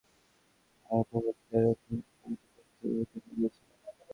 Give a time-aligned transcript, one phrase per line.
[0.89, 3.67] আর পরবর্তীতে এরূপ নিয়ম প্রকৃত পক্ষে রহিত হয়ে গিয়েছিল।